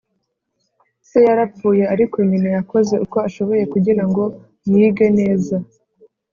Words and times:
se 1.07 1.19
yarapfuye, 1.27 1.83
ariko 1.93 2.15
nyina 2.27 2.49
yakoze 2.57 2.93
uko 3.05 3.17
ashoboye 3.27 3.63
kugira 3.73 4.03
ngo 4.09 4.23
yige 4.71 5.07
neza 5.19 5.55